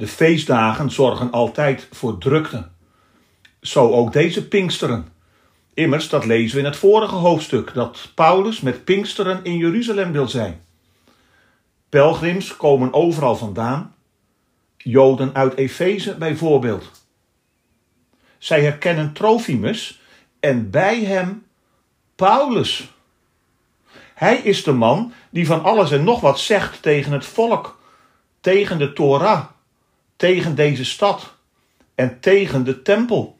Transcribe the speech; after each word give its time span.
De 0.00 0.06
feestdagen 0.06 0.90
zorgen 0.90 1.30
altijd 1.30 1.88
voor 1.92 2.18
drukte. 2.18 2.68
Zo 3.60 3.90
ook 3.90 4.12
deze 4.12 4.48
Pinksteren. 4.48 5.08
Immers, 5.74 6.08
dat 6.08 6.24
lezen 6.24 6.54
we 6.54 6.58
in 6.58 6.68
het 6.68 6.76
vorige 6.76 7.14
hoofdstuk, 7.14 7.74
dat 7.74 8.10
Paulus 8.14 8.60
met 8.60 8.84
Pinksteren 8.84 9.44
in 9.44 9.56
Jeruzalem 9.56 10.12
wil 10.12 10.28
zijn. 10.28 10.60
Pelgrims 11.88 12.56
komen 12.56 12.92
overal 12.92 13.36
vandaan, 13.36 13.94
Joden 14.76 15.34
uit 15.34 15.54
Efeze 15.54 16.14
bijvoorbeeld. 16.16 16.90
Zij 18.38 18.62
herkennen 18.62 19.12
Trofimus 19.12 20.00
en 20.38 20.70
bij 20.70 21.04
hem 21.04 21.46
Paulus. 22.16 22.92
Hij 24.14 24.36
is 24.36 24.64
de 24.64 24.72
man 24.72 25.12
die 25.30 25.46
van 25.46 25.62
alles 25.62 25.90
en 25.90 26.04
nog 26.04 26.20
wat 26.20 26.40
zegt 26.40 26.82
tegen 26.82 27.12
het 27.12 27.24
volk, 27.24 27.78
tegen 28.40 28.78
de 28.78 28.92
Torah, 28.92 29.44
tegen 30.20 30.54
deze 30.54 30.84
stad 30.84 31.34
en 31.94 32.20
tegen 32.20 32.64
de 32.64 32.82
tempel. 32.82 33.38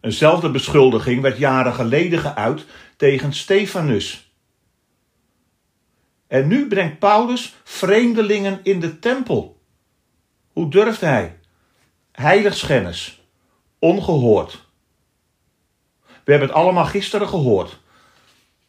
Eenzelfde 0.00 0.50
beschuldiging 0.50 1.20
werd 1.22 1.38
jaren 1.38 1.74
geleden 1.74 2.18
geuit 2.18 2.64
tegen 2.96 3.32
Stefanus. 3.32 4.32
En 6.26 6.48
nu 6.48 6.68
brengt 6.68 6.98
Paulus 6.98 7.54
vreemdelingen 7.64 8.60
in 8.62 8.80
de 8.80 8.98
tempel. 8.98 9.60
Hoe 10.52 10.70
durft 10.70 11.00
hij? 11.00 11.38
Heiligschennis, 12.12 13.22
ongehoord. 13.78 14.64
We 16.24 16.30
hebben 16.30 16.48
het 16.48 16.56
allemaal 16.56 16.86
gisteren 16.86 17.28
gehoord. 17.28 17.78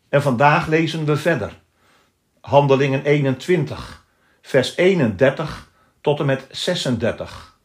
En 0.10 0.22
vandaag 0.22 0.68
lezen 0.68 1.06
we 1.06 1.18
verder. 1.18 1.60
Handelingen 2.42 3.04
21, 3.04 4.06
vers 4.42 4.76
31 4.76 5.66
tot 6.08 6.20
en 6.20 6.26
met 6.26 6.48
36. 6.52 7.60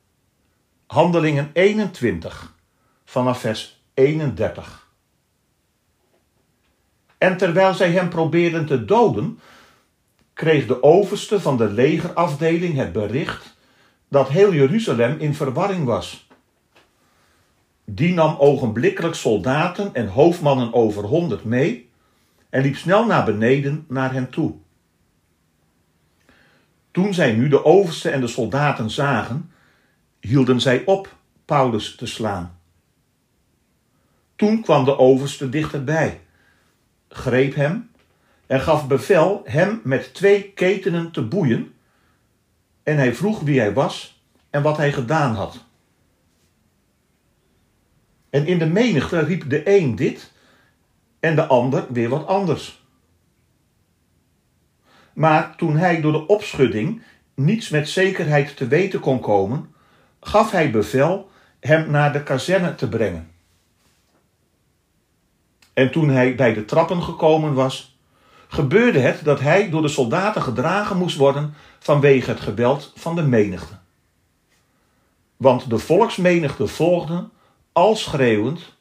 Handelingen 0.87 1.51
21, 1.53 2.55
vanaf 3.05 3.41
vers 3.41 3.83
31. 3.95 4.89
En 7.19 7.37
terwijl 7.37 7.75
zij 7.75 7.91
hem 7.91 8.09
probeerden 8.09 8.67
te 8.67 8.85
doden, 8.85 9.39
kreeg 10.33 10.67
de 10.67 10.83
overste 10.83 11.41
van 11.41 11.57
de 11.57 11.71
legerafdeling 11.71 12.77
het 12.77 12.93
bericht 12.93 13.57
dat 14.09 14.29
heel 14.29 14.53
Jeruzalem 14.53 15.19
in 15.19 15.35
verwarring 15.35 15.85
was. 15.85 16.29
Die 17.85 18.15
nam 18.15 18.37
ogenblikkelijk 18.39 19.15
soldaten 19.15 19.95
en 19.95 20.09
hoofdmannen 20.09 20.73
over 20.73 21.05
honderd 21.05 21.45
mee 21.45 21.91
en 22.51 22.63
liep 22.63 22.77
snel 22.77 23.07
naar 23.07 23.25
beneden 23.25 23.85
naar 23.89 24.13
hen 24.13 24.31
toe. 24.31 24.55
Toen 26.93 27.15
zij 27.15 27.33
nu 27.33 27.49
de 27.49 27.65
overste 27.65 28.11
en 28.11 28.21
de 28.21 28.27
soldaten 28.27 28.91
zagen, 28.91 29.51
hielden 30.21 30.61
zij 30.61 30.85
op 30.85 31.17
Paulus 31.45 31.95
te 31.95 32.07
slaan. 32.07 32.59
Toen 34.37 34.63
kwam 34.63 34.85
de 34.85 34.99
overste 34.99 35.49
dichterbij, 35.49 36.21
greep 37.09 37.55
hem 37.55 37.91
en 38.47 38.61
gaf 38.61 38.87
bevel 38.87 39.43
hem 39.45 39.81
met 39.85 40.15
twee 40.15 40.43
ketenen 40.43 41.11
te 41.11 41.23
boeien, 41.23 41.75
en 42.83 42.97
hij 42.97 43.15
vroeg 43.15 43.41
wie 43.41 43.61
hij 43.61 43.73
was 43.73 44.23
en 44.51 44.63
wat 44.63 44.77
hij 44.77 44.93
gedaan 44.93 45.35
had. 45.35 45.65
En 48.31 48.47
in 48.47 48.59
de 48.59 48.67
menigte 48.67 49.19
riep 49.19 49.51
de 49.51 49.77
een 49.77 49.97
dit 49.97 50.33
en 51.21 51.37
de 51.37 51.47
ander 51.47 51.87
weer 51.93 52.09
wat 52.09 52.27
anders. 52.27 52.82
Maar 55.15 55.57
toen 55.57 55.77
hij 55.77 56.01
door 56.01 56.13
de 56.13 56.27
opschudding 56.27 57.03
niets 57.35 57.69
met 57.69 57.89
zekerheid 57.89 58.57
te 58.57 58.67
weten 58.67 59.01
kon 59.01 59.21
komen, 59.21 59.75
gaf 60.21 60.51
hij 60.51 60.71
bevel 60.71 61.31
hem 61.61 61.91
naar 61.91 62.13
de 62.13 62.23
kazerne 62.23 62.75
te 62.75 62.89
brengen. 62.89 63.31
En 65.73 65.91
toen 65.91 66.09
hij 66.09 66.35
bij 66.35 66.55
de 66.55 66.65
trappen 66.65 67.03
gekomen 67.03 67.55
was, 67.55 67.99
gebeurde 68.49 68.99
het 68.99 69.25
dat 69.25 69.41
hij 69.41 69.71
door 69.71 69.83
de 69.83 69.89
soldaten 69.89 70.43
gedragen 70.43 70.97
moest 70.97 71.17
worden 71.17 71.55
vanwege 71.79 72.31
het 72.31 72.41
geweld 72.41 72.93
van 72.95 73.15
de 73.15 73.23
menigte. 73.23 73.79
Want 75.37 75.71
de 75.71 75.79
volksmenigte 75.79 76.67
volgde, 76.67 77.29
al 77.73 77.97
schreeuwend, 77.97 78.77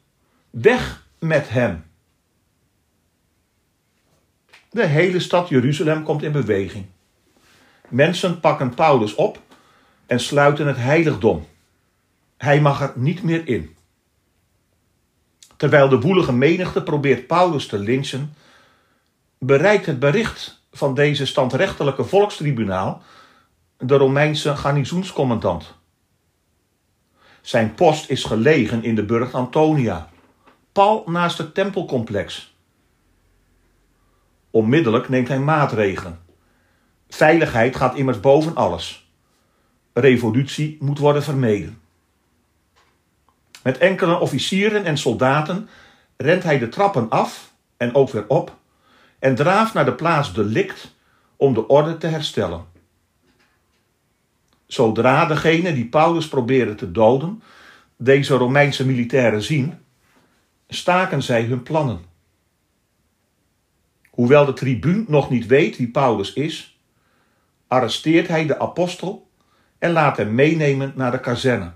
weg 0.50 1.06
met 1.18 1.48
hem. 1.48 1.84
De 4.72 4.86
hele 4.86 5.20
stad 5.20 5.48
Jeruzalem 5.48 6.02
komt 6.02 6.22
in 6.22 6.32
beweging. 6.32 6.86
Mensen 7.88 8.40
pakken 8.40 8.74
Paulus 8.74 9.14
op 9.14 9.40
en 10.06 10.20
sluiten 10.20 10.66
het 10.66 10.76
heiligdom. 10.76 11.46
Hij 12.36 12.60
mag 12.60 12.80
er 12.80 12.92
niet 12.94 13.22
meer 13.22 13.48
in. 13.48 13.76
Terwijl 15.56 15.88
de 15.88 16.00
woelige 16.00 16.32
menigte 16.32 16.82
probeert 16.82 17.26
Paulus 17.26 17.66
te 17.66 17.78
lynchen, 17.78 18.34
bereikt 19.38 19.86
het 19.86 19.98
bericht 19.98 20.62
van 20.72 20.94
deze 20.94 21.26
standrechtelijke 21.26 22.04
volkstribunaal 22.04 23.02
de 23.78 23.96
Romeinse 23.96 24.56
garnizoenscommandant. 24.56 25.74
Zijn 27.40 27.74
post 27.74 28.10
is 28.10 28.24
gelegen 28.24 28.84
in 28.84 28.94
de 28.94 29.04
burcht 29.04 29.34
Antonia, 29.34 30.08
pal 30.72 31.02
naast 31.06 31.38
het 31.38 31.54
tempelcomplex. 31.54 32.51
Onmiddellijk 34.52 35.08
neemt 35.08 35.28
hij 35.28 35.38
maatregelen. 35.38 36.20
Veiligheid 37.08 37.76
gaat 37.76 37.96
immers 37.96 38.20
boven 38.20 38.54
alles. 38.54 39.10
Revolutie 39.92 40.76
moet 40.80 40.98
worden 40.98 41.22
vermeden. 41.22 41.80
Met 43.62 43.78
enkele 43.78 44.18
officieren 44.18 44.84
en 44.84 44.98
soldaten 44.98 45.68
rent 46.16 46.42
hij 46.42 46.58
de 46.58 46.68
trappen 46.68 47.10
af 47.10 47.52
en 47.76 47.94
ook 47.94 48.10
weer 48.10 48.24
op 48.28 48.56
en 49.18 49.34
draaft 49.34 49.74
naar 49.74 49.84
de 49.84 49.94
plaats 49.94 50.34
delict 50.34 50.94
om 51.36 51.54
de 51.54 51.68
orde 51.68 51.98
te 51.98 52.06
herstellen. 52.06 52.64
Zodra 54.66 55.26
degene 55.26 55.74
die 55.74 55.86
Paulus 55.86 56.28
probeerde 56.28 56.74
te 56.74 56.92
doden 56.92 57.42
deze 57.96 58.34
Romeinse 58.34 58.86
militairen 58.86 59.42
zien, 59.42 59.78
staken 60.68 61.22
zij 61.22 61.42
hun 61.42 61.62
plannen. 61.62 62.11
Hoewel 64.12 64.44
de 64.44 64.52
tribuun 64.52 65.04
nog 65.08 65.30
niet 65.30 65.46
weet 65.46 65.76
wie 65.76 65.90
Paulus 65.90 66.32
is, 66.32 66.80
arresteert 67.68 68.28
hij 68.28 68.46
de 68.46 68.58
apostel 68.58 69.30
en 69.78 69.92
laat 69.92 70.16
hem 70.16 70.34
meenemen 70.34 70.92
naar 70.96 71.10
de 71.10 71.20
kazerne. 71.20 71.72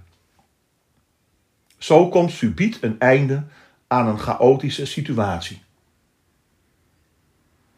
Zo 1.78 2.08
komt 2.08 2.30
subiet 2.30 2.82
een 2.82 2.98
einde 2.98 3.44
aan 3.86 4.08
een 4.08 4.19
chaotische 4.19 4.86
situatie. 4.86 5.62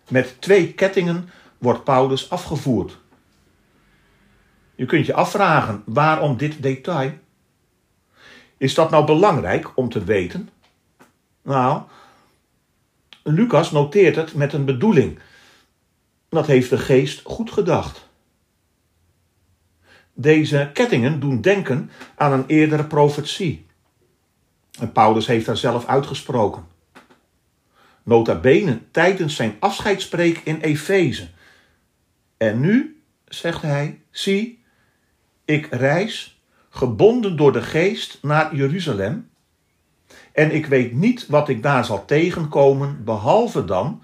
Met 0.08 0.40
twee 0.40 0.72
kettingen 0.72 1.30
wordt 1.58 1.84
Paulus 1.84 2.30
afgevoerd. 2.30 2.98
Je 4.74 4.86
kunt 4.86 5.06
je 5.06 5.14
afvragen 5.14 5.82
waarom 5.84 6.36
dit 6.36 6.62
detail. 6.62 7.12
Is 8.56 8.74
dat 8.74 8.90
nou 8.90 9.06
belangrijk 9.06 9.76
om 9.76 9.88
te 9.88 10.04
weten? 10.04 10.48
Nou, 11.42 11.82
Lucas 13.32 13.70
noteert 13.70 14.16
het 14.16 14.34
met 14.34 14.52
een 14.52 14.64
bedoeling. 14.64 15.18
Dat 16.28 16.46
heeft 16.46 16.70
de 16.70 16.78
geest 16.78 17.20
goed 17.24 17.50
gedacht. 17.50 18.08
Deze 20.12 20.70
kettingen 20.72 21.20
doen 21.20 21.40
denken 21.40 21.90
aan 22.14 22.32
een 22.32 22.44
eerdere 22.46 22.84
profetie. 22.84 23.66
En 24.78 24.92
Paulus 24.92 25.26
heeft 25.26 25.46
daar 25.46 25.56
zelf 25.56 25.86
uitgesproken. 25.86 26.66
Nota 28.02 28.34
bene 28.34 28.80
tijdens 28.90 29.36
zijn 29.36 29.56
afscheidspreek 29.60 30.40
in 30.44 30.60
Efeze. 30.60 31.28
En 32.36 32.60
nu, 32.60 33.02
zegt 33.24 33.62
hij, 33.62 34.00
zie, 34.10 34.62
ik 35.44 35.66
reis, 35.70 36.40
gebonden 36.70 37.36
door 37.36 37.52
de 37.52 37.62
geest, 37.62 38.18
naar 38.22 38.56
Jeruzalem. 38.56 39.28
En 40.38 40.50
ik 40.50 40.66
weet 40.66 40.92
niet 40.92 41.26
wat 41.26 41.48
ik 41.48 41.62
daar 41.62 41.84
zal 41.84 42.04
tegenkomen, 42.04 43.04
behalve 43.04 43.64
dan 43.64 44.02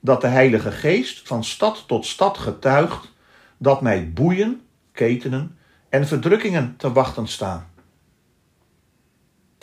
dat 0.00 0.20
de 0.20 0.26
Heilige 0.26 0.72
Geest 0.72 1.28
van 1.28 1.44
stad 1.44 1.84
tot 1.86 2.06
stad 2.06 2.38
getuigt 2.38 3.12
dat 3.58 3.80
mij 3.80 4.12
boeien, 4.12 4.60
ketenen 4.92 5.58
en 5.88 6.06
verdrukkingen 6.06 6.74
te 6.76 6.92
wachten 6.92 7.28
staan. 7.28 7.70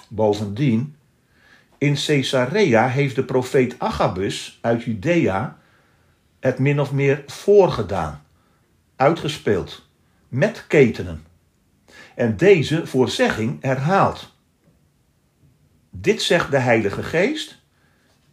Bovendien, 0.10 0.96
in 1.78 1.96
Caesarea 2.06 2.88
heeft 2.88 3.16
de 3.16 3.24
profeet 3.24 3.76
Agabus 3.78 4.60
uit 4.62 4.84
Judea 4.84 5.58
het 6.40 6.60
min 6.60 6.80
of 6.80 6.92
meer 6.92 7.24
voorgedaan, 7.28 8.24
uitgespeeld, 8.96 9.88
met 10.28 10.66
ketenen. 10.68 11.26
En 12.16 12.38
deze 12.38 12.88
voorzegging 12.88 13.62
herhaalt. 13.62 14.34
Dit 16.06 16.22
zegt 16.22 16.52
de 16.52 16.60
Heilige 16.60 17.04
Geest. 17.04 17.58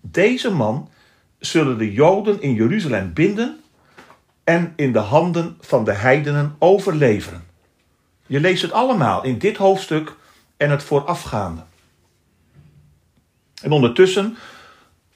Deze 0.01 0.51
man 0.51 0.91
zullen 1.39 1.79
de 1.79 1.93
Joden 1.93 2.43
in 2.43 2.55
Jeruzalem 2.55 3.13
binden 3.13 3.61
en 4.45 4.73
in 4.77 4.93
de 4.93 4.99
handen 4.99 5.57
van 5.61 5.85
de 5.85 5.93
heidenen 5.93 6.57
overleveren. 6.59 7.45
Je 8.27 8.41
leest 8.41 8.63
het 8.63 8.73
allemaal 8.73 9.25
in 9.25 9.39
dit 9.39 9.57
hoofdstuk 9.57 10.17
en 10.57 10.71
het 10.71 10.83
voorafgaande. 10.83 11.63
En 13.63 13.73
ondertussen 13.73 14.37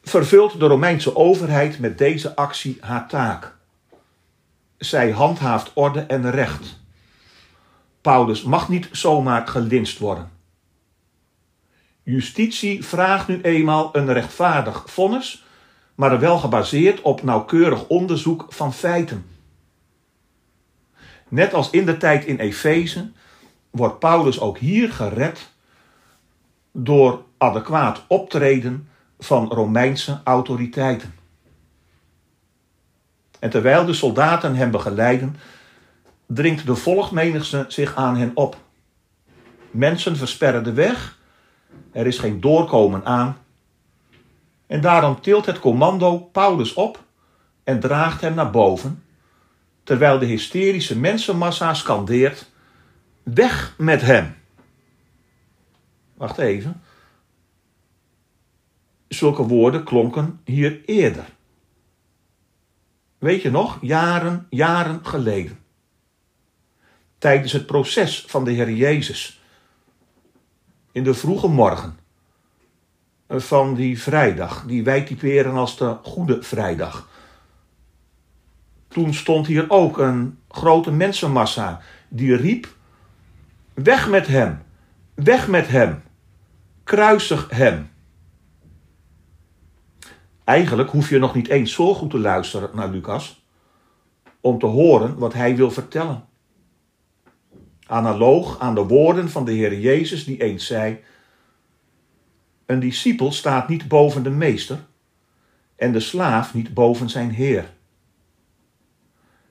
vervult 0.02 0.60
de 0.60 0.66
Romeinse 0.66 1.16
overheid 1.16 1.78
met 1.78 1.98
deze 1.98 2.36
actie 2.36 2.78
haar 2.80 3.08
taak. 3.08 3.54
Zij 4.78 5.10
handhaaft 5.10 5.70
orde 5.74 6.00
en 6.00 6.30
recht. 6.30 6.78
Paulus 8.00 8.42
mag 8.42 8.68
niet 8.68 8.88
zomaar 8.92 9.46
gelinst 9.46 9.98
worden. 9.98 10.35
Justitie 12.08 12.84
vraagt 12.84 13.28
nu 13.28 13.40
eenmaal 13.40 13.88
een 13.92 14.12
rechtvaardig 14.12 14.84
vonnis, 14.86 15.44
maar 15.94 16.20
wel 16.20 16.38
gebaseerd 16.38 17.00
op 17.00 17.22
nauwkeurig 17.22 17.86
onderzoek 17.86 18.46
van 18.48 18.74
feiten. 18.74 19.26
Net 21.28 21.54
als 21.54 21.70
in 21.70 21.86
de 21.86 21.96
tijd 21.96 22.24
in 22.24 22.38
Efeze 22.38 23.10
wordt 23.70 23.98
Paulus 23.98 24.40
ook 24.40 24.58
hier 24.58 24.92
gered 24.92 25.52
door 26.72 27.24
adequaat 27.38 28.04
optreden 28.08 28.88
van 29.18 29.48
Romeinse 29.48 30.20
autoriteiten. 30.24 31.14
En 33.38 33.50
terwijl 33.50 33.84
de 33.84 33.94
soldaten 33.94 34.54
hem 34.54 34.70
begeleiden, 34.70 35.36
dringt 36.26 36.66
de 36.66 36.74
volgmenigte 36.74 37.64
zich 37.68 37.96
aan 37.96 38.16
hen 38.16 38.30
op. 38.34 38.56
Mensen 39.70 40.16
versperren 40.16 40.64
de 40.64 40.72
weg, 40.72 41.15
er 41.92 42.06
is 42.06 42.18
geen 42.18 42.40
doorkomen 42.40 43.04
aan. 43.04 43.38
En 44.66 44.80
daarom 44.80 45.20
tilt 45.20 45.46
het 45.46 45.58
commando 45.58 46.18
Paulus 46.18 46.74
op 46.74 47.04
en 47.64 47.80
draagt 47.80 48.20
hem 48.20 48.34
naar 48.34 48.50
boven, 48.50 49.04
terwijl 49.82 50.18
de 50.18 50.26
hysterische 50.26 50.98
mensenmassa 50.98 51.74
scandeert: 51.74 52.50
Weg 53.22 53.74
met 53.78 54.00
hem! 54.02 54.36
Wacht 56.14 56.38
even. 56.38 56.82
Zulke 59.08 59.42
woorden 59.42 59.84
klonken 59.84 60.40
hier 60.44 60.84
eerder. 60.84 61.24
Weet 63.18 63.42
je 63.42 63.50
nog, 63.50 63.78
jaren, 63.80 64.46
jaren 64.50 65.06
geleden. 65.06 65.58
Tijdens 67.18 67.52
het 67.52 67.66
proces 67.66 68.24
van 68.26 68.44
de 68.44 68.50
Heer 68.50 68.70
Jezus. 68.70 69.40
In 70.96 71.04
de 71.04 71.14
vroege 71.14 71.48
morgen 71.48 71.98
van 73.28 73.74
die 73.74 74.02
vrijdag, 74.02 74.64
die 74.66 74.84
wij 74.84 75.04
typeren 75.04 75.54
als 75.54 75.76
de 75.76 75.96
Goede 76.02 76.42
Vrijdag. 76.42 77.08
Toen 78.88 79.14
stond 79.14 79.46
hier 79.46 79.70
ook 79.70 79.98
een 79.98 80.38
grote 80.48 80.92
mensenmassa 80.92 81.80
die 82.08 82.36
riep: 82.36 82.74
Weg 83.74 84.08
met 84.08 84.26
hem, 84.26 84.62
weg 85.14 85.48
met 85.48 85.68
hem, 85.68 86.02
kruisig 86.84 87.50
hem. 87.50 87.90
Eigenlijk 90.44 90.90
hoef 90.90 91.08
je 91.08 91.18
nog 91.18 91.34
niet 91.34 91.48
eens 91.48 91.72
zo 91.72 91.94
goed 91.94 92.10
te 92.10 92.18
luisteren 92.18 92.70
naar 92.74 92.88
Lucas 92.88 93.44
om 94.40 94.58
te 94.58 94.66
horen 94.66 95.18
wat 95.18 95.32
hij 95.32 95.56
wil 95.56 95.70
vertellen. 95.70 96.24
Analoog 97.86 98.58
aan 98.58 98.74
de 98.74 98.86
woorden 98.86 99.30
van 99.30 99.44
de 99.44 99.52
Heer 99.52 99.78
Jezus 99.78 100.24
die 100.24 100.42
eens 100.42 100.66
zei: 100.66 101.04
Een 102.66 102.80
discipel 102.80 103.32
staat 103.32 103.68
niet 103.68 103.88
boven 103.88 104.22
de 104.22 104.30
meester 104.30 104.84
en 105.76 105.92
de 105.92 106.00
slaaf 106.00 106.54
niet 106.54 106.74
boven 106.74 107.10
zijn 107.10 107.30
Heer. 107.30 107.74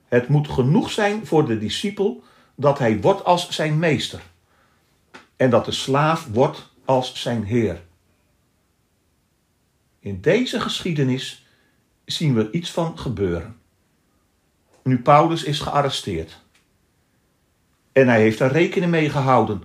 Het 0.08 0.28
moet 0.28 0.48
genoeg 0.48 0.90
zijn 0.90 1.26
voor 1.26 1.46
de 1.46 1.58
discipel 1.58 2.22
dat 2.54 2.78
hij 2.78 3.00
wordt 3.00 3.24
als 3.24 3.50
zijn 3.50 3.78
meester 3.78 4.22
en 5.36 5.50
dat 5.50 5.64
de 5.64 5.72
slaaf 5.72 6.26
wordt 6.26 6.70
als 6.84 7.20
zijn 7.20 7.44
Heer. 7.44 7.82
In 9.98 10.20
deze 10.20 10.60
geschiedenis 10.60 11.46
zien 12.04 12.34
we 12.34 12.50
iets 12.50 12.70
van 12.70 12.98
gebeuren. 12.98 13.56
Nu 14.82 15.02
Paulus 15.02 15.44
is 15.44 15.60
gearresteerd. 15.60 16.44
En 17.96 18.08
hij 18.08 18.20
heeft 18.20 18.40
er 18.40 18.52
rekening 18.52 18.90
mee 18.90 19.10
gehouden, 19.10 19.62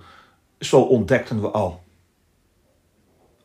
zo 0.59 0.81
ontdekten 0.81 1.41
we 1.41 1.47
al. 1.47 1.83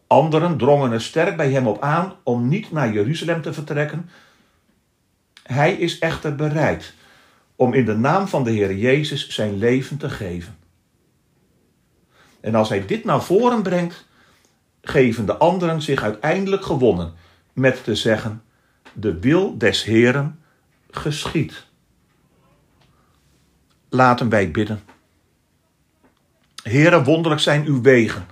Anderen 0.07 0.57
drongen 0.57 0.93
er 0.93 1.01
sterk 1.01 1.37
bij 1.37 1.51
hem 1.51 1.67
op 1.67 1.83
aan 1.83 2.15
om 2.23 2.49
niet 2.49 2.73
naar 2.73 2.93
Jeruzalem 2.93 3.43
te 3.43 3.53
vertrekken. 3.53 4.11
Hij 5.43 5.73
is 5.73 5.99
echter 5.99 6.35
bereid 6.35 6.95
om 7.57 7.75
in 7.75 7.85
de 7.85 7.97
naam 7.97 8.29
van 8.29 8.45
de 8.45 8.51
Heer 8.51 8.75
Jezus 8.75 9.29
zijn 9.29 9.59
leven 9.59 9.97
te 9.97 10.11
geven. 10.11 10.57
En 12.41 12.55
als 12.55 12.69
hij 12.69 12.87
dit 12.87 13.05
naar 13.05 13.23
voren 13.23 13.63
brengt, 13.63 14.07
geven 14.83 15.27
de 15.27 15.37
anderen 15.37 15.83
zich 15.83 16.03
uiteindelijk 16.03 16.65
gewonnen 16.65 17.15
met 17.53 17.85
te 17.85 17.95
zeggen: 17.95 18.43
De 18.93 19.19
wil 19.19 19.59
des 19.59 19.85
Heeren 19.85 20.41
geschiet. 20.91 21.66
Laten 23.89 24.29
wij 24.29 24.51
bidden. 24.51 24.83
Heere, 26.63 27.05
wonderlijk 27.05 27.43
zijn 27.43 27.67
uw 27.67 27.83
wegen. 27.83 28.27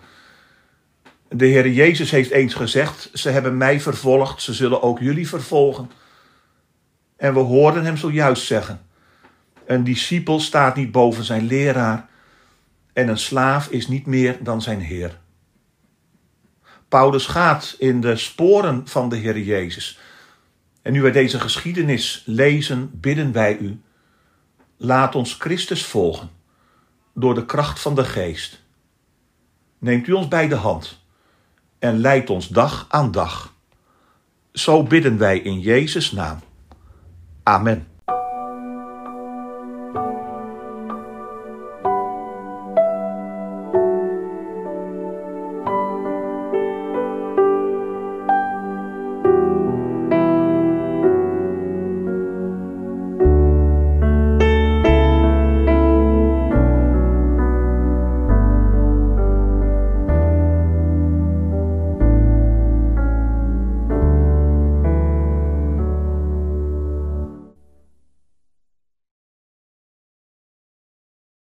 De 1.29 1.47
Heer 1.47 1.69
Jezus 1.69 2.11
heeft 2.11 2.31
eens 2.31 2.55
gezegd: 2.55 3.11
Ze 3.13 3.31
hebben 3.31 3.57
mij 3.57 3.81
vervolgd, 3.81 4.43
ze 4.43 4.53
zullen 4.55 4.83
ook 4.83 4.99
jullie 4.99 5.29
vervolgen. 5.29 5.91
En 7.17 7.35
we 7.35 7.41
hoorden 7.41 7.85
hem 7.85 7.97
zojuist 7.97 8.47
zeggen: 8.47 8.81
Een 9.67 9.85
discipel 9.85 10.41
staat 10.41 10.77
niet 10.77 10.93
boven 10.93 11.25
zijn 11.25 11.47
leraar, 11.47 12.09
en 12.93 13.09
een 13.09 13.19
slaaf 13.19 13.69
is 13.69 13.89
niet 13.89 14.07
meer 14.07 14.37
dan 14.41 14.63
zijn 14.63 14.81
Heer. 14.81 15.19
Paulus 16.89 17.27
gaat 17.27 17.77
in 17.79 18.01
de 18.01 18.17
sporen 18.17 18.89
van 18.89 19.09
de 19.09 19.17
Heer 19.17 19.39
Jezus. 19.39 19.99
En 20.83 20.93
nu 20.93 21.03
wij 21.03 21.13
deze 21.13 21.41
geschiedenis 21.41 22.23
lezen, 22.27 22.91
bidden 22.93 23.33
wij 23.33 23.59
u. 23.59 23.81
Laat 24.77 25.15
ons 25.15 25.35
Christus 25.35 25.85
volgen 25.85 26.31
door 27.15 27.35
de 27.35 27.47
kracht 27.47 27.81
van 27.81 27.95
de 27.95 28.05
geest. 28.05 28.63
Neemt 29.79 30.07
u 30.07 30.13
ons 30.13 30.29
bij 30.29 30.49
de 30.49 30.55
hand 30.55 30.99
en 31.79 31.99
leidt 31.99 32.31
ons 32.31 32.49
dag 32.49 32.87
aan 32.89 33.11
dag. 33.11 33.53
Zo 34.53 34.83
bidden 34.83 35.19
wij 35.19 35.39
in 35.39 35.61
Jezus' 35.61 36.13
naam. 36.13 36.39
Amen. 37.43 37.94